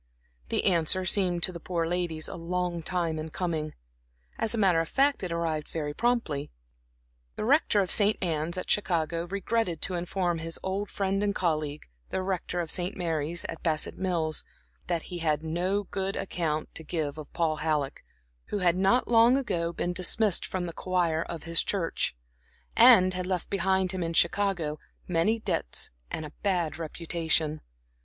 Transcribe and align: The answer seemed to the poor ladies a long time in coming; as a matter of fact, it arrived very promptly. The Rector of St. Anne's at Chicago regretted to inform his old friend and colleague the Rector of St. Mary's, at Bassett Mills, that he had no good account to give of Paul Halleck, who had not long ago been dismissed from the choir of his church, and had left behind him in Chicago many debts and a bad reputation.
The 0.49 0.65
answer 0.65 1.05
seemed 1.05 1.43
to 1.43 1.51
the 1.51 1.59
poor 1.59 1.85
ladies 1.85 2.27
a 2.27 2.33
long 2.35 2.81
time 2.81 3.19
in 3.19 3.29
coming; 3.29 3.75
as 4.39 4.55
a 4.55 4.57
matter 4.57 4.79
of 4.79 4.89
fact, 4.89 5.21
it 5.21 5.31
arrived 5.31 5.67
very 5.67 5.93
promptly. 5.93 6.49
The 7.35 7.45
Rector 7.45 7.81
of 7.81 7.91
St. 7.91 8.17
Anne's 8.19 8.57
at 8.57 8.67
Chicago 8.67 9.27
regretted 9.27 9.79
to 9.83 9.93
inform 9.93 10.39
his 10.39 10.57
old 10.63 10.89
friend 10.89 11.21
and 11.21 11.35
colleague 11.35 11.83
the 12.09 12.23
Rector 12.23 12.59
of 12.61 12.71
St. 12.71 12.97
Mary's, 12.97 13.45
at 13.45 13.61
Bassett 13.61 13.99
Mills, 13.99 14.43
that 14.87 15.03
he 15.03 15.19
had 15.19 15.43
no 15.43 15.83
good 15.83 16.15
account 16.15 16.73
to 16.73 16.83
give 16.83 17.19
of 17.19 17.31
Paul 17.31 17.57
Halleck, 17.57 18.03
who 18.45 18.57
had 18.57 18.77
not 18.77 19.07
long 19.07 19.37
ago 19.37 19.71
been 19.71 19.93
dismissed 19.93 20.47
from 20.47 20.65
the 20.65 20.73
choir 20.73 21.21
of 21.21 21.43
his 21.43 21.61
church, 21.63 22.15
and 22.75 23.13
had 23.13 23.27
left 23.27 23.51
behind 23.51 23.91
him 23.91 24.01
in 24.01 24.13
Chicago 24.13 24.79
many 25.07 25.39
debts 25.39 25.91
and 26.09 26.25
a 26.25 26.31
bad 26.41 26.79
reputation. 26.79 27.61